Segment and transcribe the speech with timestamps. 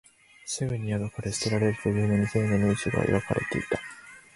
[0.47, 3.79] すぐに破かれ、捨てられるというのに、丁寧に宇宙が描かれていた